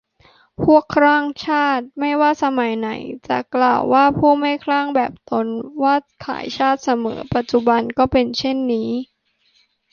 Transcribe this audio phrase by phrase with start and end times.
[0.63, 2.89] พวกคลั่งชาติไม่ว่าสมัยไหน
[3.27, 5.47] จะกล่าวหาผู้ไม่คลั่งแบบตน
[5.83, 8.89] ว่าขายชาติเสมอ ปัจจุบันก็เป็นเช่นนี้